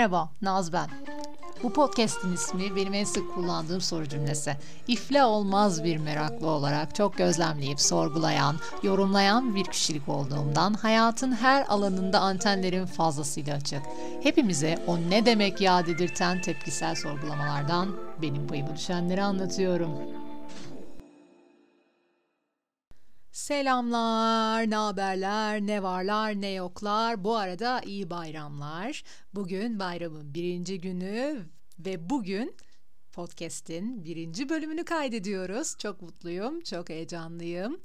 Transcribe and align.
Merhaba, 0.00 0.28
Naz 0.42 0.72
ben. 0.72 0.88
Bu 1.62 1.72
podcast'in 1.72 2.32
ismi 2.32 2.76
benim 2.76 2.94
en 2.94 3.04
sık 3.04 3.34
kullandığım 3.34 3.80
soru 3.80 4.08
cümlesi. 4.08 4.56
İfle 4.88 5.24
olmaz 5.24 5.84
bir 5.84 5.96
meraklı 5.96 6.46
olarak 6.46 6.94
çok 6.94 7.18
gözlemleyip 7.18 7.80
sorgulayan, 7.80 8.56
yorumlayan 8.82 9.54
bir 9.54 9.64
kişilik 9.64 10.08
olduğumdan 10.08 10.74
hayatın 10.74 11.32
her 11.32 11.64
alanında 11.68 12.20
antenlerim 12.20 12.86
fazlasıyla 12.86 13.56
açık. 13.56 13.82
Hepimize 14.22 14.78
o 14.86 14.96
ne 14.96 15.26
demek 15.26 15.60
ya 15.60 15.86
dedirten 15.86 16.40
tepkisel 16.40 16.94
sorgulamalardan 16.94 17.96
benim 18.22 18.46
payıma 18.46 18.76
düşenleri 18.76 19.22
anlatıyorum. 19.22 19.90
Selamlar, 23.40 24.70
ne 24.70 24.76
haberler, 24.76 25.60
ne 25.60 25.82
varlar, 25.82 26.40
ne 26.40 26.50
yoklar. 26.50 27.24
Bu 27.24 27.36
arada 27.36 27.80
iyi 27.80 28.10
bayramlar. 28.10 29.02
Bugün 29.34 29.78
bayramın 29.78 30.34
birinci 30.34 30.80
günü 30.80 31.46
ve 31.78 32.10
bugün 32.10 32.56
podcast'in 33.12 34.04
birinci 34.04 34.48
bölümünü 34.48 34.84
kaydediyoruz. 34.84 35.78
Çok 35.78 36.02
mutluyum, 36.02 36.60
çok 36.60 36.88
heyecanlıyım. 36.88 37.80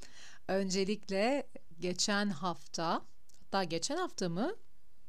Öncelikle 0.48 1.48
geçen 1.80 2.30
hafta, 2.30 3.02
hatta 3.42 3.64
geçen 3.64 3.98
hafta 3.98 4.30
mı? 4.30 4.56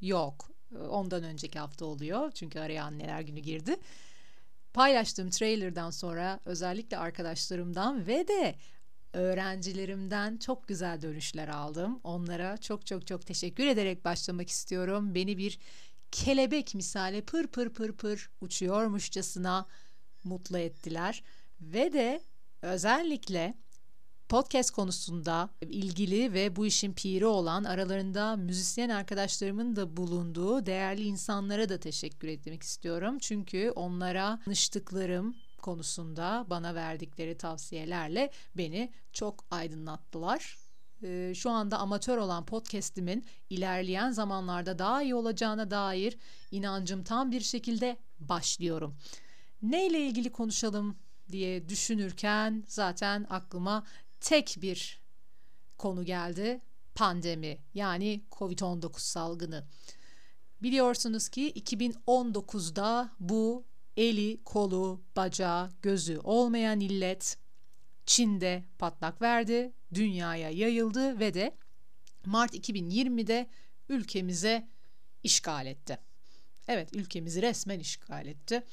Yok, 0.01 0.51
ondan 0.88 1.23
önceki 1.24 1.59
hafta 1.59 1.84
oluyor. 1.84 2.30
Çünkü 2.30 2.60
araya 2.60 2.84
anneler 2.84 3.20
günü 3.20 3.40
girdi. 3.40 3.76
Paylaştığım 4.74 5.30
trailer'dan 5.30 5.90
sonra 5.90 6.40
özellikle 6.45 6.98
arkadaşlarımdan 6.98 8.06
ve 8.06 8.28
de 8.28 8.54
öğrencilerimden 9.16 10.37
çok 10.37 10.69
güzel 10.69 11.02
dönüşler 11.02 11.48
aldım. 11.48 12.01
Onlara 12.05 12.57
çok 12.57 12.87
çok 12.87 13.07
çok 13.07 13.27
teşekkür 13.27 13.66
ederek 13.66 14.05
başlamak 14.05 14.51
istiyorum. 14.51 15.15
Beni 15.15 15.38
bir 15.38 15.59
kelebek 16.12 16.74
misali 16.74 17.23
pır 17.23 17.47
pır 17.47 17.69
pır 17.69 17.93
pır 17.93 18.30
uçuyormuşçasına 18.41 19.66
mutlu 20.24 20.59
ettiler. 20.59 21.23
Ve 21.60 21.93
de 21.93 22.21
özellikle 22.63 23.55
podcast 24.29 24.71
konusunda 24.71 25.51
ilgili 25.60 26.33
ve 26.33 26.57
bu 26.57 26.66
işin 26.66 26.93
piri 26.93 27.27
olan 27.27 27.65
aralarında 27.65 28.37
müzisyen 28.37 28.88
arkadaşlarımın 28.88 29.77
da 29.77 29.96
bulunduğu 29.96 30.66
değerli 30.66 31.02
insanlara 31.02 31.68
da 31.68 31.80
teşekkür 31.80 32.29
etmek 32.29 32.62
istiyorum. 32.62 33.18
Çünkü 33.18 33.73
onlara 33.77 34.40
tanıştıklarım, 34.45 35.37
konusunda 35.66 36.46
bana 36.50 36.74
verdikleri 36.74 37.38
tavsiyelerle 37.38 38.30
beni 38.56 38.92
çok 39.12 39.45
aydınlattılar. 39.50 40.59
Ee, 41.02 41.32
şu 41.36 41.50
anda 41.50 41.78
amatör 41.78 42.18
olan 42.18 42.46
podcast'imin 42.46 43.26
ilerleyen 43.50 44.10
zamanlarda 44.10 44.78
daha 44.78 45.02
iyi 45.02 45.14
olacağına 45.14 45.70
dair 45.70 46.16
inancım 46.50 47.02
tam 47.04 47.30
bir 47.30 47.40
şekilde 47.40 47.96
başlıyorum. 48.20 48.96
Neyle 49.62 50.00
ilgili 50.00 50.32
konuşalım 50.32 50.96
diye 51.32 51.68
düşünürken 51.68 52.64
zaten 52.66 53.26
aklıma 53.30 53.84
tek 54.20 54.56
bir 54.62 55.00
konu 55.78 56.04
geldi. 56.04 56.60
Pandemi 56.94 57.59
yani 57.74 58.24
Covid-19 58.32 59.00
salgını. 59.00 59.64
Biliyorsunuz 60.62 61.28
ki 61.28 61.52
2019'da 61.52 63.10
bu 63.20 63.64
eli, 63.97 64.44
kolu, 64.44 65.00
bacağı, 65.16 65.71
gözü 65.83 66.19
olmayan 66.19 66.81
illet 66.81 67.39
Çin'de 68.06 68.65
patlak 68.78 69.22
verdi, 69.22 69.72
dünyaya 69.94 70.50
yayıldı 70.50 71.21
ve 71.21 71.34
de 71.34 71.56
Mart 72.27 72.55
2020'de 72.55 73.47
ülkemize 73.89 74.69
işgal 75.22 75.67
etti. 75.67 75.99
Evet, 76.69 76.97
ülkemizi 76.97 77.43
resmen 77.43 77.81
işgal 77.81 78.27
etti. 78.27 78.65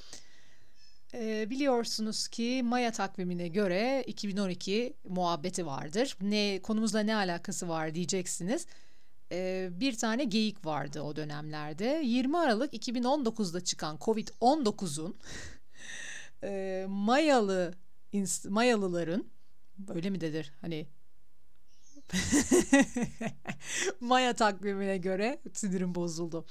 Ee, 1.13 1.49
biliyorsunuz 1.49 2.27
ki 2.27 2.61
Maya 2.63 2.91
takvimine 2.91 3.47
göre 3.47 4.03
2012 4.07 4.93
muhabbeti 5.03 5.65
vardır. 5.65 6.17
Ne 6.21 6.59
konumuzla 6.63 6.99
ne 6.99 7.15
alakası 7.15 7.69
var 7.69 7.95
diyeceksiniz. 7.95 8.65
Ee, 9.31 9.69
bir 9.71 9.97
tane 9.97 10.23
geyik 10.23 10.65
vardı 10.65 11.01
o 11.01 11.15
dönemlerde. 11.15 12.01
20 12.05 12.37
Aralık 12.37 12.73
2019'da 12.73 13.61
çıkan 13.61 13.97
Covid-19'un 13.97 15.17
e, 16.43 16.85
Mayalı 16.89 17.73
Mayalıların 18.49 19.25
öyle 19.89 20.09
mi 20.09 20.21
dedir 20.21 20.53
hani 20.61 20.87
Maya 23.99 24.33
takvimine 24.33 24.97
göre 24.97 25.39
sinirim 25.53 25.95
bozuldu. 25.95 26.45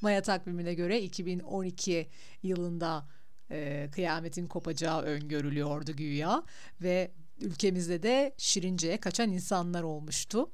Maya 0.00 0.22
takvimine 0.22 0.74
göre 0.74 1.02
2012 1.02 2.08
yılında 2.42 3.08
e, 3.50 3.88
kıyametin 3.92 4.46
kopacağı 4.46 5.02
öngörülüyordu 5.02 5.92
güya 5.92 6.42
ve 6.82 7.10
ülkemizde 7.40 8.02
de 8.02 8.34
Şirince'ye 8.38 8.96
kaçan 8.96 9.32
insanlar 9.32 9.82
olmuştu. 9.82 10.50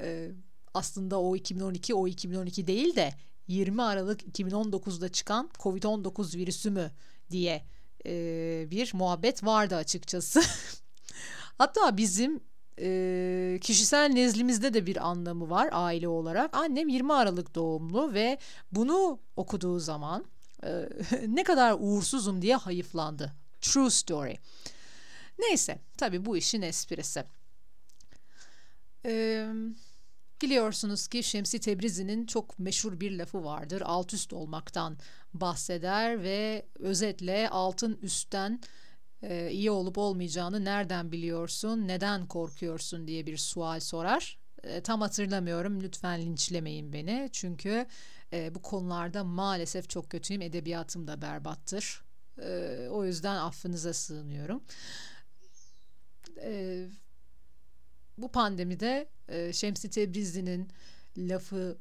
E, 0.00 0.30
aslında 0.74 1.20
o 1.20 1.36
2012 1.36 1.94
o 1.94 2.08
2012 2.08 2.66
değil 2.66 2.96
de 2.96 3.14
20 3.48 3.82
Aralık 3.82 4.22
2019'da 4.22 5.08
çıkan 5.08 5.50
Covid-19 5.58 6.36
virüsü 6.36 6.70
mü 6.70 6.90
diye 7.30 7.64
e, 8.06 8.66
bir 8.70 8.94
muhabbet 8.94 9.44
vardı 9.44 9.76
açıkçası. 9.76 10.42
Hatta 11.58 11.96
bizim 11.96 12.40
e, 12.80 13.58
kişisel 13.60 14.10
nezlimizde 14.10 14.74
de 14.74 14.86
bir 14.86 15.08
anlamı 15.08 15.50
var 15.50 15.68
aile 15.72 16.08
olarak. 16.08 16.56
Annem 16.56 16.88
20 16.88 17.12
Aralık 17.12 17.54
doğumlu 17.54 18.14
ve 18.14 18.38
bunu 18.72 19.18
okuduğu 19.36 19.78
zaman 19.80 20.24
e, 20.64 20.88
ne 21.28 21.44
kadar 21.44 21.76
uğursuzum 21.78 22.42
diye 22.42 22.56
hayıflandı. 22.56 23.32
True 23.60 23.90
story. 23.90 24.38
Neyse 25.38 25.78
tabii 25.96 26.24
bu 26.24 26.36
işin 26.36 26.62
esprisi. 26.62 27.24
Eee 29.04 29.46
Biliyorsunuz 30.42 31.08
ki 31.08 31.22
Şemsi 31.22 31.60
Tebrizi'nin 31.60 32.26
çok 32.26 32.58
meşhur 32.58 33.00
bir 33.00 33.18
lafı 33.18 33.44
vardır. 33.44 33.82
Alt 33.84 34.14
üst 34.14 34.32
olmaktan 34.32 34.98
bahseder 35.34 36.22
ve 36.22 36.66
özetle 36.78 37.48
altın 37.48 37.98
üstten 38.02 38.60
e, 39.22 39.50
iyi 39.50 39.70
olup 39.70 39.98
olmayacağını 39.98 40.64
nereden 40.64 41.12
biliyorsun, 41.12 41.88
neden 41.88 42.26
korkuyorsun 42.26 43.08
diye 43.08 43.26
bir 43.26 43.36
sual 43.36 43.80
sorar. 43.80 44.38
E, 44.62 44.80
tam 44.80 45.00
hatırlamıyorum 45.00 45.82
lütfen 45.82 46.20
linçlemeyin 46.22 46.92
beni 46.92 47.28
çünkü 47.32 47.86
e, 48.32 48.54
bu 48.54 48.62
konularda 48.62 49.24
maalesef 49.24 49.88
çok 49.88 50.10
kötüyüm 50.10 50.42
edebiyatım 50.42 51.06
da 51.06 51.22
berbattır. 51.22 52.04
E, 52.42 52.78
o 52.90 53.04
yüzden 53.04 53.36
affınıza 53.36 53.92
sığınıyorum. 53.92 54.62
E, 56.42 56.84
bu 58.18 58.28
pandemide 58.28 59.08
e, 59.28 59.52
Şemsi 59.52 59.90
Tebrizi'nin 59.90 60.68
lafını 61.18 61.76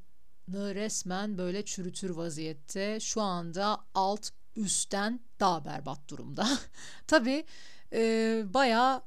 resmen 0.75 1.37
böyle 1.37 1.65
çürütür 1.65 2.09
vaziyette. 2.09 2.99
Şu 2.99 3.21
anda 3.21 3.83
alt 3.93 4.29
üstten 4.55 5.19
daha 5.39 5.65
berbat 5.65 6.09
durumda. 6.09 6.47
Tabii 7.07 7.45
e, 7.93 8.43
bayağı 8.53 9.03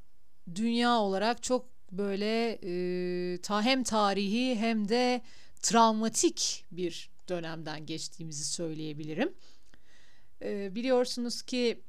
dünya 0.55 0.99
olarak 0.99 1.43
çok 1.43 1.67
böyle 1.93 2.59
e, 2.63 3.39
ta 3.41 3.63
hem 3.63 3.83
tarihi 3.83 4.57
hem 4.57 4.89
de 4.89 5.23
travmatik 5.63 6.65
bir 6.73 7.11
dönemden 7.29 7.87
geçtiğimizi 7.87 8.45
söyleyebilirim. 8.45 9.35
E, 10.43 10.75
biliyorsunuz 10.75 11.43
ki 11.43 11.83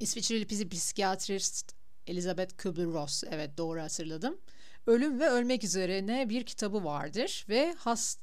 İsviçreli 0.00 0.68
psikiyatrist 0.68 1.79
Elizabeth 2.10 2.54
Kübler-Ross 2.56 3.24
evet 3.30 3.58
doğru 3.58 3.80
hatırladım. 3.80 4.38
Ölüm 4.86 5.20
ve 5.20 5.28
Ölmek 5.28 5.64
Üzerine 5.64 6.28
bir 6.28 6.46
kitabı 6.46 6.84
vardır 6.84 7.46
ve 7.48 7.74
hast 7.78 8.20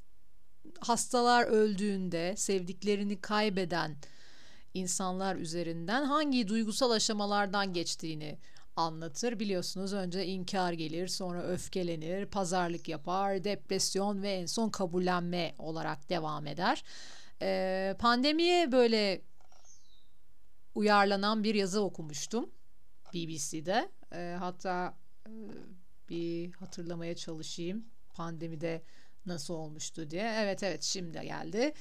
hastalar 0.79 1.45
öldüğünde 1.45 2.33
sevdiklerini 2.37 3.21
kaybeden 3.21 3.97
insanlar 4.73 5.35
üzerinden 5.35 6.03
hangi 6.03 6.47
duygusal 6.47 6.91
aşamalardan 6.91 7.73
geçtiğini 7.73 8.37
anlatır. 8.75 9.39
Biliyorsunuz 9.39 9.93
önce 9.93 10.25
inkar 10.25 10.73
gelir, 10.73 11.07
sonra 11.07 11.43
öfkelenir, 11.43 12.25
pazarlık 12.25 12.89
yapar, 12.89 13.43
depresyon 13.43 14.21
ve 14.21 14.31
en 14.31 14.45
son 14.45 14.69
kabullenme 14.69 15.55
olarak 15.57 16.09
devam 16.09 16.47
eder. 16.47 16.83
Ee, 17.41 17.95
pandemiye 17.99 18.71
böyle 18.71 19.21
uyarlanan 20.75 21.43
bir 21.43 21.55
yazı 21.55 21.81
okumuştum. 21.81 22.49
BBC'de. 23.13 23.91
E, 24.13 24.35
hatta 24.39 24.97
e, 25.27 25.31
bir 26.09 26.53
hatırlamaya 26.53 27.15
çalışayım 27.15 27.85
pandemide 28.13 28.83
nasıl 29.25 29.53
olmuştu 29.53 30.09
diye. 30.09 30.33
Evet 30.37 30.63
evet 30.63 30.83
şimdi 30.83 31.21
geldi. 31.21 31.73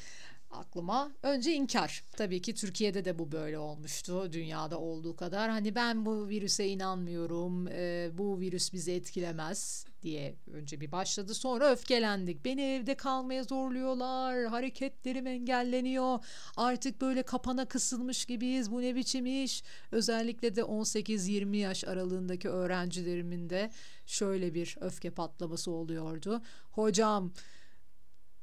Aklıma. 0.50 1.12
Önce 1.22 1.54
inkar. 1.54 2.04
Tabii 2.16 2.42
ki 2.42 2.54
Türkiye'de 2.54 3.04
de 3.04 3.18
bu 3.18 3.32
böyle 3.32 3.58
olmuştu. 3.58 4.32
Dünyada 4.32 4.78
olduğu 4.78 5.16
kadar. 5.16 5.50
Hani 5.50 5.74
ben 5.74 6.06
bu 6.06 6.28
virüse 6.28 6.68
inanmıyorum. 6.68 7.68
E, 7.68 8.10
bu 8.12 8.40
virüs 8.40 8.72
bizi 8.72 8.92
etkilemez 8.92 9.86
diye 10.02 10.36
önce 10.52 10.80
bir 10.80 10.92
başladı. 10.92 11.34
Sonra 11.34 11.70
öfkelendik. 11.70 12.44
Beni 12.44 12.62
evde 12.62 12.94
kalmaya 12.94 13.44
zorluyorlar. 13.44 14.44
Hareketlerim 14.44 15.26
engelleniyor. 15.26 16.18
Artık 16.56 17.00
böyle 17.00 17.22
kapana 17.22 17.64
kısılmış 17.64 18.24
gibiyiz. 18.24 18.70
Bu 18.70 18.82
ne 18.82 18.94
biçim 18.94 19.26
iş? 19.26 19.62
Özellikle 19.92 20.56
de 20.56 20.60
18-20 20.60 21.56
yaş 21.56 21.84
aralığındaki 21.84 22.48
öğrencilerimin 22.48 23.50
de 23.50 23.70
şöyle 24.06 24.54
bir 24.54 24.76
öfke 24.80 25.10
patlaması 25.10 25.70
oluyordu. 25.70 26.42
Hocam 26.70 27.32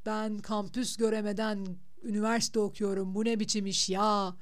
ben 0.06 0.38
kampüs 0.38 0.98
göremeden 0.98 1.66
üniversite 2.04 2.60
okuyorum 2.60 3.16
bu 3.16 3.26
ne 3.26 3.40
biçim 3.40 3.66
iş 3.66 3.90
ya 3.90 4.36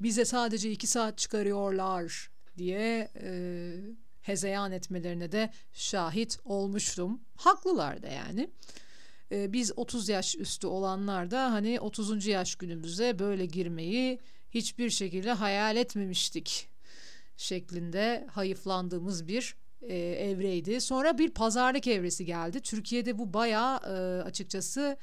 bize 0.00 0.24
sadece 0.24 0.70
iki 0.70 0.86
saat 0.86 1.18
çıkarıyorlar 1.18 2.30
diye 2.58 3.10
e, 3.22 3.72
hezeyan 4.20 4.72
etmelerine 4.72 5.32
de 5.32 5.50
şahit 5.72 6.38
olmuştum. 6.44 7.20
Haklılar 7.36 8.02
da 8.02 8.08
yani. 8.08 8.50
E, 9.32 9.52
biz 9.52 9.72
30 9.76 10.08
yaş 10.08 10.36
üstü 10.36 10.66
olanlar 10.66 11.30
da 11.30 11.52
hani 11.52 11.80
30. 11.80 12.26
yaş 12.26 12.54
günümüze 12.54 13.18
böyle 13.18 13.46
girmeyi 13.46 14.18
hiçbir 14.50 14.90
şekilde 14.90 15.32
hayal 15.32 15.76
etmemiştik 15.76 16.68
şeklinde 17.36 18.26
hayıflandığımız 18.30 19.28
bir 19.28 19.56
e, 19.82 19.96
evreydi. 19.98 20.80
Sonra 20.80 21.18
bir 21.18 21.30
pazarlık 21.30 21.86
evresi 21.86 22.24
geldi. 22.24 22.60
Türkiye'de 22.60 23.18
bu 23.18 23.32
bayağı 23.32 23.76
e, 23.76 24.22
açıkçası 24.22 24.96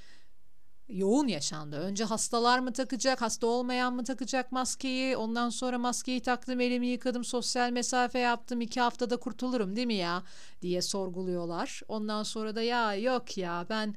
yoğun 0.89 1.27
yaşandı. 1.27 1.75
Önce 1.75 2.03
hastalar 2.03 2.59
mı 2.59 2.73
takacak, 2.73 3.21
hasta 3.21 3.47
olmayan 3.47 3.93
mı 3.93 4.03
takacak 4.03 4.51
maskeyi? 4.51 5.17
Ondan 5.17 5.49
sonra 5.49 5.77
maskeyi 5.77 6.21
taktım, 6.21 6.61
elimi 6.61 6.87
yıkadım, 6.87 7.23
sosyal 7.23 7.71
mesafe 7.71 8.19
yaptım. 8.19 8.61
iki 8.61 8.81
haftada 8.81 9.17
kurtulurum 9.17 9.75
değil 9.75 9.87
mi 9.87 9.93
ya? 9.93 10.23
diye 10.61 10.81
sorguluyorlar. 10.81 11.81
Ondan 11.87 12.23
sonra 12.23 12.55
da 12.55 12.61
ya 12.61 12.95
yok 12.95 13.37
ya 13.37 13.65
ben 13.69 13.95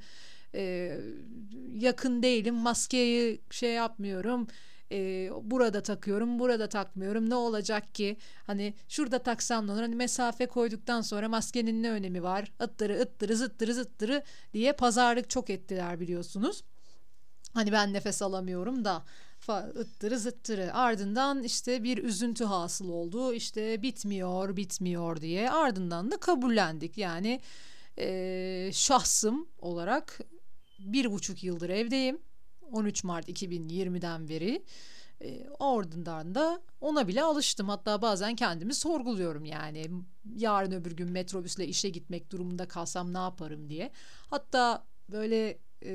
e, 0.54 0.94
yakın 1.74 2.22
değilim, 2.22 2.54
maskeyi 2.54 3.40
şey 3.50 3.72
yapmıyorum 3.72 4.46
e, 4.92 5.30
burada 5.42 5.82
takıyorum 5.82 6.38
burada 6.38 6.68
takmıyorum 6.68 7.30
ne 7.30 7.34
olacak 7.34 7.94
ki 7.94 8.16
hani 8.46 8.74
şurada 8.88 9.18
taksam 9.18 9.66
ne 9.66 9.72
olur 9.72 9.80
hani 9.80 9.94
mesafe 9.94 10.46
koyduktan 10.46 11.00
sonra 11.00 11.28
maskenin 11.28 11.82
ne 11.82 11.90
önemi 11.90 12.22
var 12.22 12.52
ıttırı 12.62 13.00
ıttırı 13.00 13.36
zıttırı 13.36 13.74
zıttırı 13.74 14.22
diye 14.52 14.72
pazarlık 14.72 15.30
çok 15.30 15.50
ettiler 15.50 16.00
biliyorsunuz. 16.00 16.62
Hani 17.58 17.72
ben 17.72 17.92
nefes 17.92 18.22
alamıyorum 18.22 18.84
da. 18.84 19.04
Ittırı 19.80 20.18
zıttırı. 20.18 20.74
Ardından 20.74 21.42
işte 21.42 21.82
bir 21.84 21.98
üzüntü 21.98 22.44
hasıl 22.44 22.88
oldu. 22.88 23.32
İşte 23.32 23.82
bitmiyor 23.82 24.56
bitmiyor 24.56 25.20
diye. 25.20 25.50
Ardından 25.50 26.10
da 26.10 26.16
kabullendik. 26.16 26.98
Yani 26.98 27.40
e, 27.98 28.70
şahsım 28.72 29.48
olarak 29.58 30.20
bir 30.78 31.12
buçuk 31.12 31.44
yıldır 31.44 31.70
evdeyim. 31.70 32.18
13 32.72 33.04
Mart 33.04 33.28
2020'den 33.28 34.28
beri. 34.28 34.64
E, 35.22 35.46
ardından 35.60 36.34
da 36.34 36.60
ona 36.80 37.08
bile 37.08 37.22
alıştım. 37.22 37.68
Hatta 37.68 38.02
bazen 38.02 38.36
kendimi 38.36 38.74
sorguluyorum 38.74 39.44
yani. 39.44 39.90
Yarın 40.36 40.72
öbür 40.72 40.92
gün 40.92 41.10
metrobüsle 41.12 41.66
işe 41.66 41.88
gitmek 41.88 42.32
durumunda 42.32 42.68
kalsam 42.68 43.14
ne 43.14 43.18
yaparım 43.18 43.68
diye. 43.68 43.90
Hatta 44.30 44.84
böyle 45.12 45.58
e, 45.84 45.92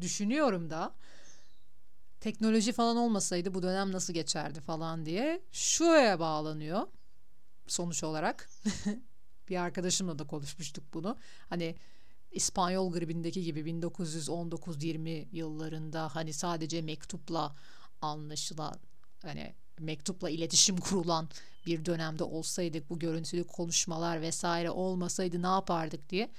düşünüyorum 0.00 0.70
da 0.70 0.94
teknoloji 2.20 2.72
falan 2.72 2.96
olmasaydı 2.96 3.54
bu 3.54 3.62
dönem 3.62 3.92
nasıl 3.92 4.12
geçerdi 4.12 4.60
falan 4.60 5.06
diye 5.06 5.42
şuraya 5.52 6.20
bağlanıyor 6.20 6.86
sonuç 7.66 8.04
olarak. 8.04 8.50
bir 9.48 9.56
arkadaşımla 9.56 10.18
da 10.18 10.26
konuşmuştuk 10.26 10.84
bunu. 10.94 11.16
Hani 11.48 11.74
İspanyol 12.32 12.92
gribindeki 12.92 13.42
gibi 13.42 13.60
1919-20 13.60 15.26
yıllarında 15.32 16.14
hani 16.14 16.32
sadece 16.32 16.82
mektupla 16.82 17.54
anlaşılan 18.00 18.76
hani 19.22 19.54
mektupla 19.78 20.30
iletişim 20.30 20.76
kurulan 20.76 21.28
bir 21.66 21.84
dönemde 21.84 22.24
olsaydık 22.24 22.90
bu 22.90 22.98
görüntülü 22.98 23.44
konuşmalar 23.44 24.20
vesaire 24.20 24.70
olmasaydı 24.70 25.42
ne 25.42 25.46
yapardık 25.46 26.10
diye 26.10 26.30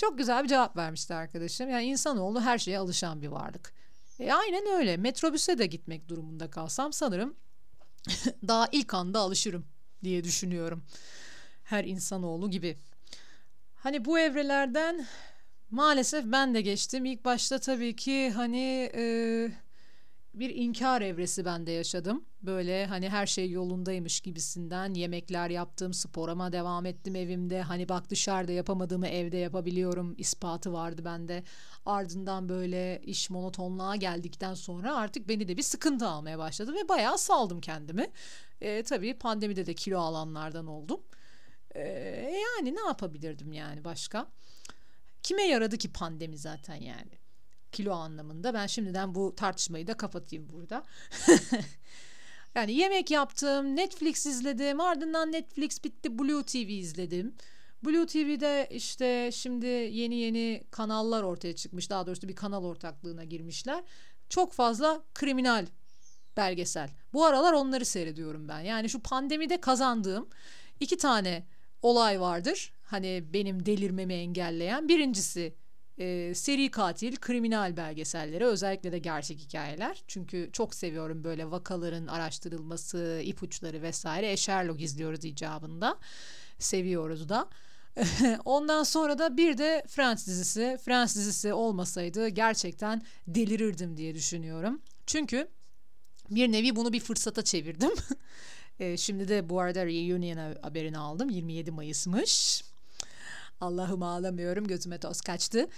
çok 0.00 0.18
güzel 0.18 0.42
bir 0.42 0.48
cevap 0.48 0.76
vermişti 0.76 1.14
arkadaşım. 1.14 1.70
Yani 1.70 1.84
insanoğlu 1.84 2.40
her 2.40 2.58
şeye 2.58 2.78
alışan 2.78 3.22
bir 3.22 3.28
varlık. 3.28 3.72
E, 4.18 4.32
aynen 4.32 4.66
öyle. 4.66 4.96
Metrobüse 4.96 5.58
de 5.58 5.66
gitmek 5.66 6.08
durumunda 6.08 6.50
kalsam 6.50 6.92
sanırım 6.92 7.36
daha 8.48 8.68
ilk 8.72 8.94
anda 8.94 9.18
alışırım 9.18 9.64
diye 10.04 10.24
düşünüyorum. 10.24 10.82
Her 11.64 11.84
insanoğlu 11.84 12.50
gibi. 12.50 12.78
Hani 13.74 14.04
bu 14.04 14.18
evrelerden 14.18 15.06
maalesef 15.70 16.24
ben 16.24 16.54
de 16.54 16.60
geçtim. 16.60 17.04
İlk 17.04 17.24
başta 17.24 17.58
tabii 17.58 17.96
ki 17.96 18.30
hani 18.30 18.90
e, 18.94 19.04
bir 20.34 20.50
inkar 20.50 21.02
evresi 21.02 21.44
ben 21.44 21.66
de 21.66 21.70
yaşadım. 21.72 22.24
Böyle 22.42 22.86
hani 22.86 23.08
her 23.08 23.26
şey 23.26 23.50
yolundaymış 23.50 24.20
gibisinden 24.20 24.94
yemekler 24.94 25.50
yaptım, 25.50 25.94
sporama 25.94 26.52
devam 26.52 26.86
ettim 26.86 27.16
evimde. 27.16 27.62
Hani 27.62 27.88
bak 27.88 28.10
dışarıda 28.10 28.52
yapamadığımı 28.52 29.08
evde 29.08 29.36
yapabiliyorum 29.36 30.14
ispatı 30.18 30.72
vardı 30.72 31.04
bende. 31.04 31.44
Ardından 31.86 32.48
böyle 32.48 33.00
iş 33.04 33.30
monotonluğa 33.30 33.96
geldikten 33.96 34.54
sonra 34.54 34.96
artık 34.96 35.28
beni 35.28 35.48
de 35.48 35.56
bir 35.56 35.62
sıkıntı 35.62 36.06
almaya 36.06 36.38
başladı 36.38 36.74
ve 36.74 36.88
bayağı 36.88 37.18
saldım 37.18 37.60
kendimi. 37.60 38.10
E, 38.60 38.82
tabii 38.82 39.14
pandemide 39.14 39.66
de 39.66 39.74
kilo 39.74 39.98
alanlardan 39.98 40.66
oldum. 40.66 41.00
E, 41.74 41.80
yani 42.58 42.76
ne 42.76 42.80
yapabilirdim 42.80 43.52
yani 43.52 43.84
başka? 43.84 44.26
Kime 45.22 45.42
yaradı 45.42 45.78
ki 45.78 45.92
pandemi 45.92 46.38
zaten 46.38 46.74
yani? 46.74 47.19
Kilo 47.72 47.92
anlamında. 47.92 48.54
Ben 48.54 48.66
şimdiden 48.66 49.14
bu 49.14 49.34
tartışmayı 49.36 49.86
da 49.86 49.96
kapatayım 49.96 50.48
burada. 50.52 50.84
yani 52.54 52.72
yemek 52.72 53.10
yaptım, 53.10 53.76
Netflix 53.76 54.26
izledim, 54.26 54.80
ardından 54.80 55.32
Netflix 55.32 55.84
bitti, 55.84 56.18
Blue 56.18 56.42
TV 56.42 56.68
izledim. 56.68 57.34
Blue 57.84 58.06
TV'de 58.06 58.68
işte 58.70 59.30
şimdi 59.32 59.66
yeni 59.66 60.14
yeni 60.14 60.64
kanallar 60.70 61.22
ortaya 61.22 61.56
çıkmış. 61.56 61.90
Daha 61.90 62.06
doğrusu 62.06 62.28
bir 62.28 62.36
kanal 62.36 62.64
ortaklığına 62.64 63.24
girmişler. 63.24 63.84
Çok 64.28 64.52
fazla 64.52 65.02
kriminal 65.14 65.66
belgesel. 66.36 66.90
Bu 67.12 67.24
aralar 67.24 67.52
onları 67.52 67.84
seyrediyorum 67.84 68.48
ben. 68.48 68.60
Yani 68.60 68.88
şu 68.88 69.00
pandemide 69.00 69.60
kazandığım 69.60 70.28
iki 70.80 70.96
tane 70.96 71.46
olay 71.82 72.20
vardır. 72.20 72.72
Hani 72.82 73.24
benim 73.32 73.66
delirmemi 73.66 74.14
engelleyen. 74.14 74.88
Birincisi 74.88 75.54
e, 76.00 76.34
seri 76.34 76.70
katil, 76.70 77.16
kriminal 77.16 77.76
belgeselleri 77.76 78.44
özellikle 78.44 78.92
de 78.92 78.98
gerçek 78.98 79.38
hikayeler. 79.38 80.02
Çünkü 80.08 80.50
çok 80.52 80.74
seviyorum 80.74 81.24
böyle 81.24 81.50
vakaların 81.50 82.06
araştırılması, 82.06 83.22
ipuçları 83.24 83.82
vesaire. 83.82 84.32
E, 84.32 84.36
Sherlock 84.36 84.80
izliyoruz 84.80 85.24
icabında. 85.24 85.98
Seviyoruz 86.58 87.28
da. 87.28 87.48
Ondan 88.44 88.82
sonra 88.82 89.18
da 89.18 89.36
bir 89.36 89.58
de 89.58 89.84
Friends 89.88 90.26
dizisi. 90.26 90.78
Friends 90.84 91.16
dizisi 91.16 91.52
olmasaydı 91.52 92.28
gerçekten 92.28 93.02
delirirdim 93.26 93.96
diye 93.96 94.14
düşünüyorum. 94.14 94.80
Çünkü 95.06 95.48
bir 96.30 96.52
nevi 96.52 96.76
bunu 96.76 96.92
bir 96.92 97.00
fırsata 97.00 97.42
çevirdim. 97.42 97.90
E, 98.80 98.96
şimdi 98.96 99.28
de 99.28 99.48
bu 99.48 99.60
arada 99.60 99.86
reunion 99.86 100.56
haberini 100.62 100.98
aldım. 100.98 101.30
27 101.30 101.70
Mayıs'mış. 101.70 102.62
Allah'ım 103.60 104.02
ağlamıyorum 104.02 104.66
gözüme 104.66 104.98
toz 104.98 105.20
kaçtı. 105.20 105.68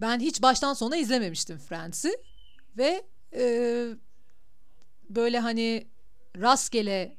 Ben 0.00 0.20
hiç 0.20 0.42
baştan 0.42 0.74
sona 0.74 0.96
izlememiştim 0.96 1.58
Friends'i 1.58 2.16
ve 2.76 3.04
e, 3.34 3.86
böyle 5.10 5.38
hani 5.38 5.86
rastgele 6.36 7.16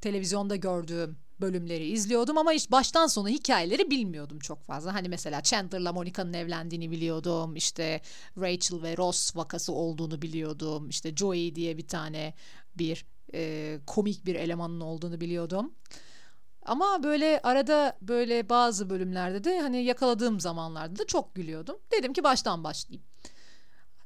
televizyonda 0.00 0.56
gördüğüm 0.56 1.16
bölümleri 1.40 1.86
izliyordum 1.86 2.38
ama 2.38 2.52
hiç 2.52 2.70
baştan 2.70 3.06
sona 3.06 3.28
hikayeleri 3.28 3.90
bilmiyordum 3.90 4.38
çok 4.38 4.62
fazla. 4.62 4.94
Hani 4.94 5.08
mesela 5.08 5.42
Chandler'la 5.42 5.92
Monica'nın 5.92 6.32
evlendiğini 6.32 6.90
biliyordum. 6.90 7.56
İşte 7.56 8.00
Rachel 8.40 8.82
ve 8.82 8.96
Ross 8.96 9.36
vakası 9.36 9.72
olduğunu 9.72 10.22
biliyordum. 10.22 10.88
İşte 10.88 11.16
Joey 11.16 11.54
diye 11.54 11.78
bir 11.78 11.86
tane 11.88 12.34
bir 12.78 13.04
e, 13.34 13.78
komik 13.86 14.26
bir 14.26 14.34
elemanın 14.34 14.80
olduğunu 14.80 15.20
biliyordum. 15.20 15.72
Ama 16.66 17.02
böyle 17.02 17.40
arada 17.42 17.98
böyle 18.02 18.48
bazı 18.48 18.90
bölümlerde 18.90 19.44
de 19.44 19.60
hani 19.60 19.84
yakaladığım 19.84 20.40
zamanlarda 20.40 20.98
da 20.98 21.06
çok 21.06 21.34
gülüyordum. 21.34 21.76
Dedim 21.92 22.12
ki 22.12 22.24
baştan 22.24 22.64
başlayayım. 22.64 23.02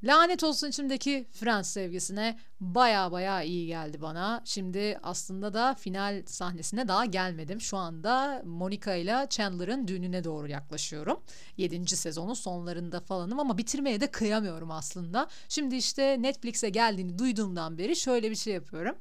Lanet 0.04 0.44
olsun 0.44 0.68
içimdeki 0.68 1.26
Frans 1.32 1.70
sevgisine 1.70 2.38
baya 2.60 3.12
baya 3.12 3.42
iyi 3.42 3.66
geldi 3.66 4.00
bana. 4.02 4.42
Şimdi 4.44 4.98
aslında 5.02 5.54
da 5.54 5.74
final 5.74 6.22
sahnesine 6.26 6.88
daha 6.88 7.04
gelmedim. 7.04 7.60
Şu 7.60 7.76
anda 7.76 8.42
Monica 8.44 8.94
ile 8.94 9.26
Chandler'ın 9.30 9.88
düğününe 9.88 10.24
doğru 10.24 10.48
yaklaşıyorum. 10.48 11.20
7. 11.56 11.96
sezonun 11.96 12.34
sonlarında 12.34 13.00
falanım 13.00 13.40
ama 13.40 13.58
bitirmeye 13.58 14.00
de 14.00 14.10
kıyamıyorum 14.10 14.70
aslında. 14.70 15.28
Şimdi 15.48 15.76
işte 15.76 16.16
Netflix'e 16.22 16.68
geldiğini 16.68 17.18
duyduğumdan 17.18 17.78
beri 17.78 17.96
şöyle 17.96 18.30
bir 18.30 18.36
şey 18.36 18.54
yapıyorum. 18.54 18.96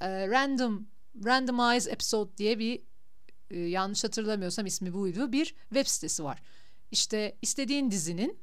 Ee, 0.00 0.28
random 0.28 0.86
Randomize 1.24 1.90
Episode 1.90 2.36
diye 2.36 2.58
bir 2.58 2.82
e, 3.50 3.58
yanlış 3.58 4.04
hatırlamıyorsam 4.04 4.66
ismi 4.66 4.94
buydu. 4.94 5.32
Bir 5.32 5.54
web 5.68 5.86
sitesi 5.86 6.24
var. 6.24 6.42
İşte 6.90 7.36
istediğin 7.42 7.90
dizinin 7.90 8.38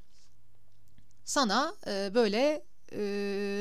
sana 1.24 1.75
e, 1.88 2.12
böyle 2.13 2.65
e, 2.91 3.00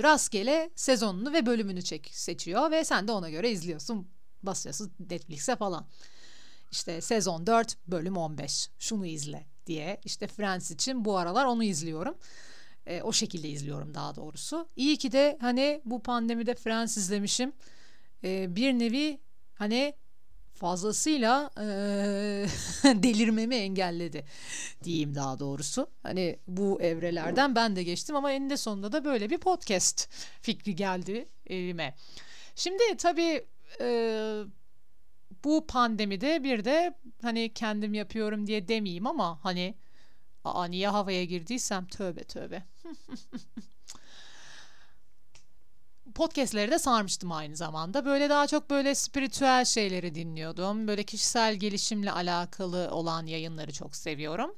rastgele 0.03 0.71
sezonunu 0.75 1.33
ve 1.33 1.47
bölümünü 1.47 1.83
çek 1.83 2.11
seçiyor 2.13 2.71
ve 2.71 2.85
sen 2.85 3.09
de 3.09 3.13
ona 3.13 3.31
göre 3.31 3.51
izliyorsun. 3.51 4.09
Basıyorsun 4.43 4.93
Netflix'e 5.11 5.57
falan. 5.57 5.87
İşte 6.71 7.01
sezon 7.01 7.47
4 7.47 7.77
bölüm 7.87 8.17
15 8.17 8.71
şunu 8.79 9.07
izle 9.07 9.47
diye. 9.67 10.01
İşte 10.05 10.27
Friends 10.27 10.71
için 10.71 11.05
bu 11.05 11.19
aralar 11.19 11.45
onu 11.45 11.65
izliyorum. 11.65 12.19
E, 12.87 13.03
o 13.03 13.13
şekilde 13.13 13.49
izliyorum 13.49 13.95
daha 13.95 14.15
doğrusu. 14.17 14.69
İyi 14.77 14.97
ki 14.97 15.13
de 15.13 15.39
hani 15.41 15.83
bu 15.85 16.03
pandemide 16.03 16.55
Friends 16.55 16.97
izlemişim. 16.97 17.53
E, 18.25 18.57
bir 18.57 18.73
nevi 18.73 19.21
hani 19.55 19.95
fazlasıyla 20.61 21.51
e, 21.57 21.65
delirmemi 23.03 23.55
engelledi 23.55 24.25
diyeyim 24.85 25.15
daha 25.15 25.39
doğrusu. 25.39 25.87
Hani 26.03 26.39
bu 26.47 26.83
evrelerden 26.83 27.55
ben 27.55 27.77
de 27.77 27.83
geçtim 27.83 28.17
ama 28.17 28.33
eninde 28.33 28.57
sonunda 28.57 28.93
da 28.93 29.05
böyle 29.05 29.31
bir 29.31 29.39
podcast 29.39 30.09
fikri 30.43 30.77
geldi 30.77 31.29
elime. 31.47 31.95
Şimdi 32.57 32.97
tabii 32.99 33.47
e, 33.81 33.87
bu 35.45 35.67
pandemide 35.67 36.45
bir 36.45 36.65
de 36.65 36.95
hani 37.23 37.53
kendim 37.55 37.95
yapıyorum 37.95 38.47
diye 38.47 38.69
demeyeyim 38.69 39.07
ama 39.07 39.45
hani 39.45 39.75
aa 40.45 40.65
niye 40.65 40.89
havaya 40.89 41.25
girdiysem 41.25 41.87
tövbe 41.87 42.25
tövbe. 42.25 42.63
podcastleri 46.21 46.71
de 46.71 46.79
sarmıştım 46.79 47.33
aynı 47.33 47.57
zamanda. 47.57 48.05
Böyle 48.05 48.31
daha 48.31 48.47
çok 48.47 48.71
böyle 48.71 48.95
spiritüel 48.95 49.65
şeyleri 49.65 50.15
dinliyordum. 50.15 50.89
Böyle 50.89 51.03
kişisel 51.03 51.55
gelişimle 51.55 52.13
alakalı 52.13 52.89
olan 52.91 53.27
yayınları 53.27 53.73
çok 53.73 53.97
seviyorum. 53.97 54.55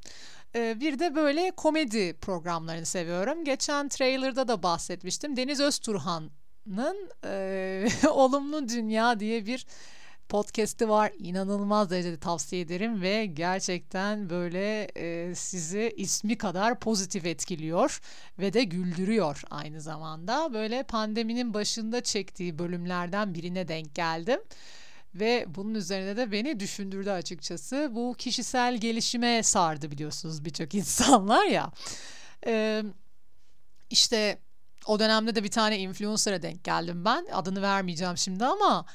Ee, 0.54 0.80
bir 0.80 0.98
de 0.98 1.14
böyle 1.14 1.50
komedi 1.50 2.16
programlarını 2.20 2.86
seviyorum. 2.86 3.44
Geçen 3.44 3.88
trailerda 3.88 4.48
da 4.48 4.62
bahsetmiştim. 4.62 5.36
Deniz 5.36 5.60
Özturhan'ın 5.60 7.10
e, 7.24 7.88
Olumlu 8.10 8.68
Dünya 8.68 9.20
diye 9.20 9.46
bir 9.46 9.66
podcast'i 10.32 10.88
var. 10.88 11.12
İnanılmaz 11.18 11.90
derecede 11.90 12.18
tavsiye 12.18 12.62
ederim 12.62 13.02
ve 13.02 13.26
gerçekten 13.26 14.30
böyle 14.30 14.84
e, 14.84 15.34
sizi 15.34 15.94
ismi 15.96 16.38
kadar 16.38 16.80
pozitif 16.80 17.26
etkiliyor 17.26 18.00
ve 18.38 18.52
de 18.52 18.64
güldürüyor 18.64 19.42
aynı 19.50 19.80
zamanda. 19.80 20.52
Böyle 20.52 20.82
pandeminin 20.82 21.54
başında 21.54 22.00
çektiği 22.00 22.58
bölümlerden 22.58 23.34
birine 23.34 23.68
denk 23.68 23.94
geldim. 23.94 24.40
Ve 25.14 25.46
bunun 25.48 25.74
üzerine 25.74 26.16
de 26.16 26.32
beni 26.32 26.60
düşündürdü 26.60 27.10
açıkçası. 27.10 27.90
Bu 27.94 28.14
kişisel 28.18 28.76
gelişime 28.76 29.42
sardı 29.42 29.90
biliyorsunuz 29.90 30.44
birçok 30.44 30.74
insanlar 30.82 31.44
ya. 31.44 31.72
Ee, 32.46 32.82
işte 33.90 34.38
o 34.86 34.98
dönemde 34.98 35.34
de 35.34 35.44
bir 35.44 35.50
tane 35.50 35.78
influencer'a 35.78 36.42
denk 36.42 36.64
geldim 36.64 37.04
ben. 37.04 37.26
Adını 37.32 37.62
vermeyeceğim 37.62 38.16
şimdi 38.16 38.44
ama 38.44 38.86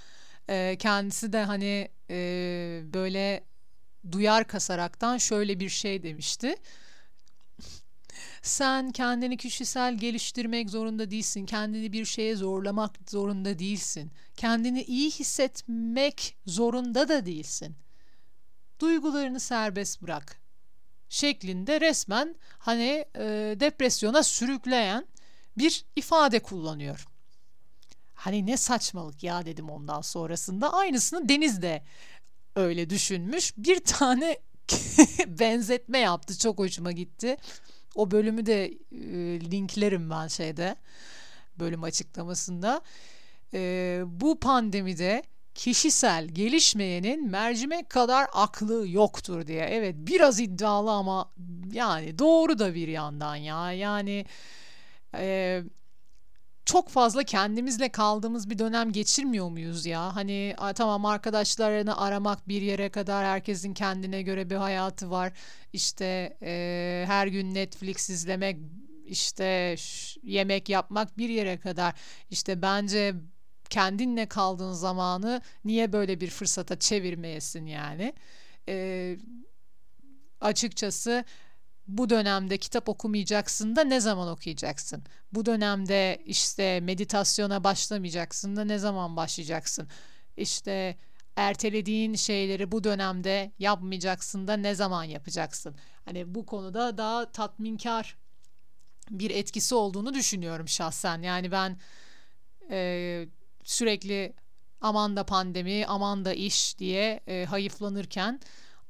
e, 0.49 0.75
kendisi 0.79 1.33
de 1.33 1.43
hani 1.43 1.89
e, 2.09 2.15
böyle 2.93 3.43
duyar 4.11 4.47
kasaraktan 4.47 5.17
şöyle 5.17 5.59
bir 5.59 5.69
şey 5.69 6.03
demişti. 6.03 6.55
Sen 8.41 8.91
kendini 8.91 9.37
kişisel 9.37 9.97
geliştirmek 9.97 10.69
zorunda 10.69 11.11
değilsin. 11.11 11.45
Kendini 11.45 11.93
bir 11.93 12.05
şeye 12.05 12.35
zorlamak 12.35 12.95
zorunda 13.09 13.59
değilsin. 13.59 14.11
Kendini 14.37 14.83
iyi 14.83 15.11
hissetmek 15.11 16.37
zorunda 16.45 17.09
da 17.09 17.25
değilsin. 17.25 17.75
Duygularını 18.79 19.39
serbest 19.39 20.01
bırak. 20.01 20.39
Şeklinde 21.09 21.81
resmen 21.81 22.35
hani 22.59 23.05
e, 23.15 23.55
depresyona 23.59 24.23
sürükleyen 24.23 25.05
bir 25.57 25.85
ifade 25.95 26.39
kullanıyor. 26.39 27.05
Hani 28.17 28.45
ne 28.45 28.57
saçmalık 28.57 29.23
ya 29.23 29.45
dedim 29.45 29.69
ondan 29.69 30.01
sonrasında. 30.01 30.73
Aynısını 30.73 31.29
Deniz 31.29 31.61
de 31.61 31.83
öyle 32.55 32.89
düşünmüş. 32.89 33.53
Bir 33.57 33.79
tane 33.79 34.37
benzetme 35.27 35.99
yaptı. 35.99 36.37
Çok 36.37 36.59
hoşuma 36.59 36.91
gitti. 36.91 37.37
O 37.95 38.11
bölümü 38.11 38.45
de 38.45 38.65
e, 38.65 38.71
linklerim 39.51 40.09
ben 40.09 40.27
şeyde 40.27 40.75
bölüm 41.59 41.83
açıklamasında. 41.83 42.81
E, 43.53 44.01
bu 44.05 44.39
pandemide 44.39 45.23
kişisel 45.55 46.27
gelişmeyenin 46.27 47.29
mercimek 47.29 47.89
kadar 47.89 48.27
aklı 48.33 48.87
yoktur 48.87 49.47
diye. 49.47 49.65
Evet 49.65 49.95
biraz 49.97 50.39
iddialı 50.39 50.91
ama 50.91 51.31
yani 51.71 52.19
doğru 52.19 52.59
da 52.59 52.75
bir 52.75 52.87
yandan 52.87 53.35
ya. 53.35 53.71
Yani 53.71 54.25
e, 55.15 55.63
çok 56.67 56.89
fazla 56.89 57.23
kendimizle 57.23 57.89
kaldığımız 57.89 58.49
bir 58.49 58.59
dönem 58.59 58.91
geçirmiyor 58.91 59.49
muyuz 59.49 59.85
ya? 59.85 60.15
Hani 60.15 60.55
tamam 60.75 61.05
arkadaşlarını 61.05 61.97
aramak 62.01 62.47
bir 62.47 62.61
yere 62.61 62.89
kadar 62.89 63.25
herkesin 63.25 63.73
kendine 63.73 64.21
göre 64.21 64.49
bir 64.49 64.55
hayatı 64.55 65.11
var. 65.11 65.33
İşte 65.73 66.37
e, 66.41 67.03
her 67.07 67.27
gün 67.27 67.53
Netflix 67.53 68.09
izlemek, 68.09 68.57
işte 69.05 69.75
yemek 70.23 70.69
yapmak 70.69 71.17
bir 71.17 71.29
yere 71.29 71.59
kadar. 71.59 71.93
İşte 72.29 72.61
bence 72.61 73.15
kendinle 73.69 74.25
kaldığın 74.25 74.73
zamanı 74.73 75.41
niye 75.65 75.93
böyle 75.93 76.21
bir 76.21 76.29
fırsata 76.29 76.79
çevirmeyesin 76.79 77.65
yani? 77.65 78.13
E, 78.69 79.17
açıkçası 80.41 81.25
bu 81.87 82.09
dönemde 82.09 82.57
kitap 82.57 82.89
okumayacaksın 82.89 83.75
da 83.75 83.83
ne 83.83 83.99
zaman 83.99 84.27
okuyacaksın? 84.27 85.03
Bu 85.31 85.45
dönemde 85.45 86.21
işte 86.25 86.79
meditasyona 86.79 87.63
başlamayacaksın 87.63 88.55
da 88.55 88.65
ne 88.65 88.77
zaman 88.77 89.15
başlayacaksın? 89.15 89.87
İşte 90.37 90.97
ertelediğin 91.35 92.15
şeyleri 92.15 92.71
bu 92.71 92.83
dönemde 92.83 93.51
yapmayacaksın 93.59 94.47
da 94.47 94.57
ne 94.57 94.75
zaman 94.75 95.03
yapacaksın? 95.03 95.75
Hani 96.05 96.35
bu 96.35 96.45
konuda 96.45 96.97
daha 96.97 97.31
tatminkar 97.31 98.17
bir 99.09 99.29
etkisi 99.29 99.75
olduğunu 99.75 100.13
düşünüyorum 100.13 100.67
şahsen. 100.67 101.21
Yani 101.21 101.51
ben 101.51 101.77
e, 102.69 103.27
sürekli 103.63 104.33
aman 104.81 105.17
da 105.17 105.25
pandemi, 105.25 105.85
aman 105.87 106.25
da 106.25 106.33
iş 106.33 106.79
diye 106.79 107.19
e, 107.27 107.45
hayıflanırken 107.45 108.39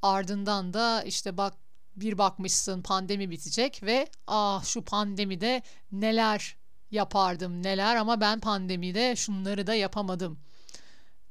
ardından 0.02 0.74
da 0.74 1.04
işte 1.04 1.38
bak 1.38 1.54
bir 1.98 2.18
bakmışsın 2.18 2.82
pandemi 2.82 3.30
bitecek 3.30 3.84
ve 3.84 4.08
ah 4.28 4.64
şu 4.66 4.82
pandemide 4.82 5.62
neler 5.92 6.58
yapardım 6.92 7.64
neler 7.64 7.96
ama 7.96 8.22
ben 8.22 8.40
pandemide 8.40 9.16
şunları 9.16 9.68
da 9.68 9.74
yapamadım 9.74 10.40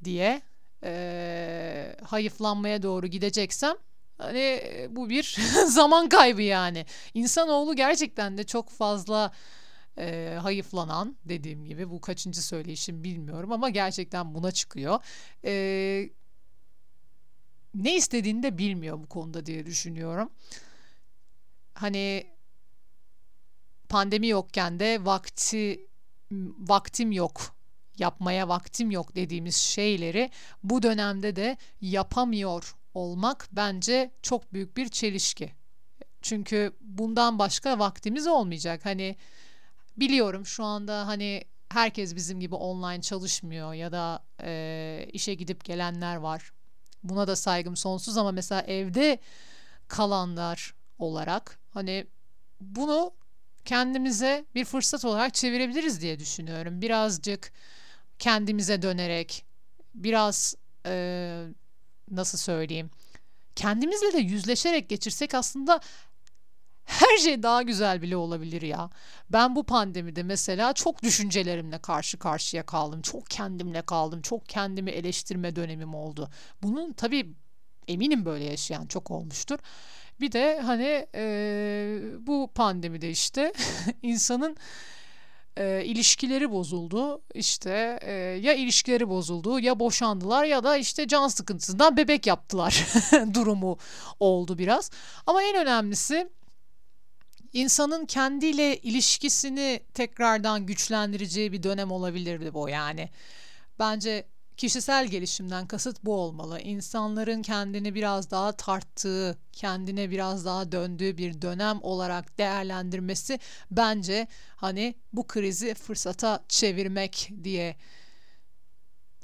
diye 0.04 0.42
e, 0.84 1.96
hayıflanmaya 2.04 2.82
doğru 2.82 3.06
gideceksem 3.06 3.74
hani 4.18 4.62
bu 4.90 5.08
bir 5.08 5.36
zaman 5.66 6.08
kaybı 6.08 6.42
yani. 6.42 6.86
İnsanoğlu 7.14 7.76
gerçekten 7.76 8.38
de 8.38 8.44
çok 8.44 8.70
fazla 8.70 9.32
e, 9.98 10.38
hayıflanan 10.42 11.16
dediğim 11.24 11.64
gibi 11.64 11.90
bu 11.90 12.00
kaçıncı 12.00 12.42
söyleyişim 12.42 13.04
bilmiyorum 13.04 13.52
ama 13.52 13.70
gerçekten 13.70 14.34
buna 14.34 14.52
çıkıyor. 14.52 15.00
E, 15.44 16.10
ne 17.76 17.96
istediğini 17.96 18.42
de 18.42 18.58
bilmiyor 18.58 18.98
bu 19.02 19.06
konuda 19.06 19.46
diye 19.46 19.66
düşünüyorum. 19.66 20.30
Hani 21.74 22.26
pandemi 23.88 24.28
yokken 24.28 24.80
de 24.80 25.04
vakti 25.04 25.86
vaktim 26.58 27.12
yok 27.12 27.56
yapmaya 27.98 28.48
vaktim 28.48 28.90
yok 28.90 29.16
dediğimiz 29.16 29.56
şeyleri 29.56 30.30
bu 30.62 30.82
dönemde 30.82 31.36
de 31.36 31.56
yapamıyor 31.80 32.76
olmak 32.94 33.48
bence 33.52 34.10
çok 34.22 34.52
büyük 34.52 34.76
bir 34.76 34.88
çelişki. 34.88 35.52
Çünkü 36.22 36.72
bundan 36.80 37.38
başka 37.38 37.78
vaktimiz 37.78 38.26
olmayacak. 38.26 38.84
Hani 38.84 39.16
biliyorum 39.96 40.46
şu 40.46 40.64
anda 40.64 41.06
hani 41.06 41.44
herkes 41.68 42.16
bizim 42.16 42.40
gibi 42.40 42.54
online 42.54 43.02
çalışmıyor 43.02 43.74
ya 43.74 43.92
da 43.92 44.24
e, 44.42 45.08
işe 45.12 45.34
gidip 45.34 45.64
gelenler 45.64 46.16
var. 46.16 46.52
Buna 47.08 47.26
da 47.26 47.36
saygım 47.36 47.76
sonsuz 47.76 48.16
ama 48.16 48.32
mesela 48.32 48.62
evde 48.62 49.18
kalanlar 49.88 50.74
olarak 50.98 51.58
hani 51.70 52.06
bunu 52.60 53.12
kendimize 53.64 54.44
bir 54.54 54.64
fırsat 54.64 55.04
olarak 55.04 55.34
çevirebiliriz 55.34 56.00
diye 56.00 56.18
düşünüyorum. 56.18 56.82
Birazcık 56.82 57.52
kendimize 58.18 58.82
dönerek, 58.82 59.44
biraz 59.94 60.54
e, 60.86 61.44
nasıl 62.10 62.38
söyleyeyim, 62.38 62.90
kendimizle 63.56 64.12
de 64.12 64.18
yüzleşerek 64.18 64.88
geçirsek 64.88 65.34
aslında 65.34 65.80
her 66.86 67.18
şey 67.18 67.42
daha 67.42 67.62
güzel 67.62 68.02
bile 68.02 68.16
olabilir 68.16 68.62
ya. 68.62 68.90
Ben 69.30 69.56
bu 69.56 69.64
pandemide 69.64 70.22
mesela 70.22 70.72
çok 70.72 71.02
düşüncelerimle 71.02 71.78
karşı 71.78 72.18
karşıya 72.18 72.66
kaldım. 72.66 73.02
Çok 73.02 73.30
kendimle 73.30 73.82
kaldım. 73.82 74.22
Çok 74.22 74.48
kendimi 74.48 74.90
eleştirme 74.90 75.56
dönemim 75.56 75.94
oldu. 75.94 76.30
Bunun 76.62 76.92
tabii 76.92 77.32
eminim 77.88 78.24
böyle 78.24 78.44
yaşayan 78.44 78.86
çok 78.86 79.10
olmuştur. 79.10 79.58
Bir 80.20 80.32
de 80.32 80.60
hani 80.60 81.06
e, 81.14 82.00
bu 82.20 82.50
pandemide 82.54 83.10
işte 83.10 83.52
insanın 84.02 84.56
e, 85.56 85.84
ilişkileri 85.84 86.50
bozuldu. 86.50 87.22
İşte 87.34 87.98
e, 88.02 88.12
ya 88.12 88.54
ilişkileri 88.54 89.08
bozuldu 89.08 89.60
ya 89.60 89.78
boşandılar 89.80 90.44
ya 90.44 90.64
da 90.64 90.76
işte 90.76 91.08
can 91.08 91.28
sıkıntısından 91.28 91.96
bebek 91.96 92.26
yaptılar 92.26 92.86
durumu 93.34 93.78
oldu 94.20 94.58
biraz. 94.58 94.90
Ama 95.26 95.42
en 95.42 95.56
önemlisi 95.56 96.28
insanın 97.56 98.06
kendiyle 98.06 98.76
ilişkisini 98.76 99.80
tekrardan 99.94 100.66
güçlendireceği 100.66 101.52
bir 101.52 101.62
dönem 101.62 101.90
olabilirdi 101.90 102.54
bu 102.54 102.68
yani. 102.68 103.10
Bence 103.78 104.26
kişisel 104.56 105.06
gelişimden 105.06 105.66
kasıt 105.66 106.04
bu 106.04 106.14
olmalı. 106.14 106.60
İnsanların 106.60 107.42
kendini 107.42 107.94
biraz 107.94 108.30
daha 108.30 108.52
tarttığı, 108.52 109.38
kendine 109.52 110.10
biraz 110.10 110.44
daha 110.44 110.72
döndüğü 110.72 111.18
bir 111.18 111.42
dönem 111.42 111.78
olarak 111.82 112.38
değerlendirmesi 112.38 113.38
bence 113.70 114.26
hani 114.56 114.94
bu 115.12 115.26
krizi 115.26 115.74
fırsata 115.74 116.44
çevirmek 116.48 117.30
diye 117.44 117.76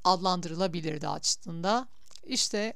adlandırılabilirdi 0.05 1.09
aslında. 1.09 1.89
İşte 2.27 2.73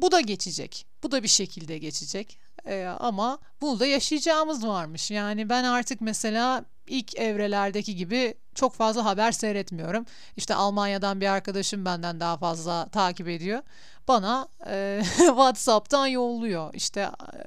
bu 0.00 0.12
da 0.12 0.20
geçecek. 0.20 0.86
Bu 1.02 1.10
da 1.10 1.22
bir 1.22 1.28
şekilde 1.28 1.78
geçecek. 1.78 2.38
Ee, 2.66 2.84
ama 2.84 3.38
bunu 3.60 3.80
da 3.80 3.86
yaşayacağımız 3.86 4.66
varmış. 4.66 5.10
Yani 5.10 5.48
ben 5.48 5.64
artık 5.64 6.00
mesela 6.00 6.64
ilk 6.86 7.16
evrelerdeki 7.16 7.96
gibi 7.96 8.34
çok 8.54 8.74
fazla 8.74 9.04
haber 9.04 9.32
seyretmiyorum. 9.32 10.06
İşte 10.36 10.54
Almanya'dan 10.54 11.20
bir 11.20 11.26
arkadaşım 11.26 11.84
benden 11.84 12.20
daha 12.20 12.36
fazla 12.36 12.88
takip 12.88 13.28
ediyor. 13.28 13.62
Bana 14.08 14.48
e, 14.66 15.02
WhatsApp'tan 15.16 16.06
yolluyor. 16.06 16.74
İşte 16.74 17.00
e, 17.00 17.38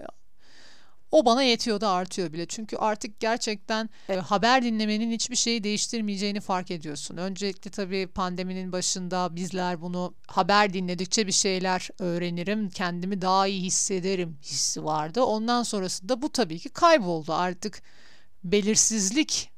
o 1.13 1.25
bana 1.25 1.43
yetiyor 1.43 1.81
da 1.81 1.89
artıyor 1.89 2.33
bile. 2.33 2.45
Çünkü 2.45 2.77
artık 2.77 3.19
gerçekten 3.19 3.89
e, 4.09 4.15
haber 4.15 4.63
dinlemenin 4.63 5.11
hiçbir 5.11 5.35
şeyi 5.35 5.63
değiştirmeyeceğini 5.63 6.41
fark 6.41 6.71
ediyorsun. 6.71 7.17
Öncelikle 7.17 7.71
tabii 7.71 8.07
pandeminin 8.07 8.71
başında 8.71 9.35
bizler 9.35 9.81
bunu 9.81 10.13
haber 10.27 10.73
dinledikçe 10.73 11.27
bir 11.27 11.31
şeyler 11.31 11.89
öğrenirim, 11.99 12.69
kendimi 12.69 13.21
daha 13.21 13.47
iyi 13.47 13.61
hissederim 13.61 14.37
hissi 14.43 14.85
vardı. 14.85 15.23
Ondan 15.23 15.63
sonrasında 15.63 16.21
bu 16.21 16.29
tabii 16.29 16.59
ki 16.59 16.69
kayboldu. 16.69 17.33
Artık 17.33 17.81
belirsizlik 18.43 19.51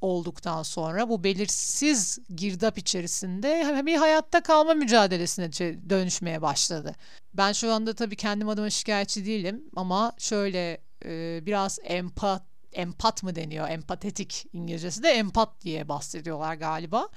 olduktan 0.00 0.62
sonra 0.62 1.08
bu 1.08 1.24
belirsiz 1.24 2.18
girdap 2.36 2.78
içerisinde 2.78 3.82
bir 3.86 3.96
hayatta 3.96 4.42
kalma 4.42 4.74
mücadelesine 4.74 5.52
dönüşmeye 5.90 6.42
başladı. 6.42 6.94
Ben 7.34 7.52
şu 7.52 7.72
anda 7.72 7.94
tabii 7.94 8.16
kendim 8.16 8.48
adıma 8.48 8.70
şikayetçi 8.70 9.26
değilim 9.26 9.64
ama 9.76 10.12
şöyle 10.18 10.85
e, 11.04 11.40
biraz 11.46 11.78
empat 11.82 12.42
empat 12.72 13.22
mı 13.22 13.34
deniyor? 13.34 13.68
Empatetik 13.68 14.46
İngilizcesi 14.52 15.02
de 15.02 15.08
empat 15.08 15.60
diye 15.60 15.88
bahsediyorlar 15.88 16.54
galiba. 16.54 17.08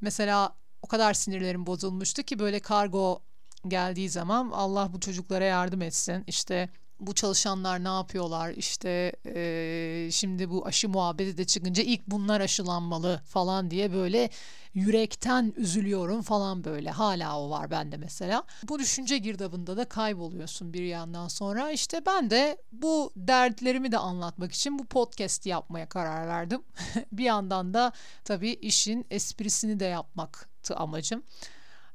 Mesela 0.00 0.56
o 0.82 0.86
kadar 0.86 1.14
sinirlerim 1.14 1.66
bozulmuştu 1.66 2.22
ki 2.22 2.38
böyle 2.38 2.60
kargo 2.60 3.22
geldiği 3.68 4.08
zaman 4.10 4.50
Allah 4.50 4.92
bu 4.92 5.00
çocuklara 5.00 5.44
yardım 5.44 5.82
etsin. 5.82 6.24
İşte 6.26 6.68
bu 7.06 7.14
çalışanlar 7.14 7.84
ne 7.84 7.88
yapıyorlar 7.88 8.50
işte 8.50 9.12
e, 9.26 10.08
şimdi 10.12 10.50
bu 10.50 10.66
aşı 10.66 10.88
muhabbeti 10.88 11.38
de 11.38 11.44
çıkınca 11.44 11.82
ilk 11.82 12.06
bunlar 12.06 12.40
aşılanmalı 12.40 13.20
falan 13.24 13.70
diye 13.70 13.92
böyle 13.92 14.30
yürekten 14.74 15.54
üzülüyorum 15.56 16.22
falan 16.22 16.64
böyle 16.64 16.90
hala 16.90 17.40
o 17.40 17.50
var 17.50 17.70
bende 17.70 17.96
mesela. 17.96 18.44
Bu 18.68 18.78
düşünce 18.78 19.18
girdabında 19.18 19.76
da 19.76 19.84
kayboluyorsun 19.84 20.72
bir 20.72 20.82
yandan 20.82 21.28
sonra 21.28 21.70
işte 21.70 22.06
ben 22.06 22.30
de 22.30 22.56
bu 22.72 23.12
dertlerimi 23.16 23.92
de 23.92 23.98
anlatmak 23.98 24.52
için 24.52 24.78
bu 24.78 24.84
podcast 24.84 25.46
yapmaya 25.46 25.88
karar 25.88 26.28
verdim. 26.28 26.62
bir 27.12 27.24
yandan 27.24 27.74
da 27.74 27.92
tabii 28.24 28.50
işin 28.50 29.06
esprisini 29.10 29.80
de 29.80 29.84
yapmaktı 29.84 30.76
amacım. 30.76 31.22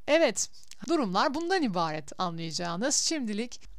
Evet 0.07 0.49
durumlar 0.87 1.33
bundan 1.33 1.63
ibaret 1.63 2.11
anlayacağınız. 2.19 2.95
Şimdilik 2.95 3.76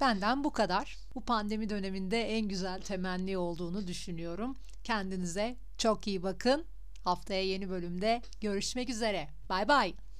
Benden 0.00 0.44
bu 0.44 0.52
kadar. 0.52 0.96
Bu 1.14 1.20
pandemi 1.20 1.68
döneminde 1.68 2.22
en 2.22 2.48
güzel 2.48 2.80
temenni 2.80 3.38
olduğunu 3.38 3.86
düşünüyorum. 3.86 4.56
Kendinize 4.84 5.56
çok 5.78 6.06
iyi 6.06 6.22
bakın. 6.22 6.64
Haftaya 7.04 7.42
yeni 7.44 7.70
bölümde 7.70 8.22
görüşmek 8.40 8.88
üzere. 8.90 9.28
Bay 9.48 9.68
bay. 9.68 9.94